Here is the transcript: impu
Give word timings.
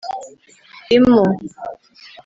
impu 0.95 1.23